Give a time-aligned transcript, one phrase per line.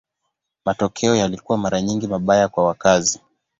[0.65, 3.21] Matokeo yalikuwa mara nyingi mabaya kwa wakazi.